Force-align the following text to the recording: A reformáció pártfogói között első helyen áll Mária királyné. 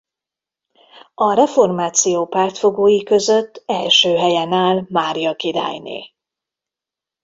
A 1.13 1.33
reformáció 1.33 2.27
pártfogói 2.27 3.03
között 3.03 3.63
első 3.65 4.15
helyen 4.15 4.51
áll 4.53 4.85
Mária 4.89 5.35
királyné. 5.35 6.13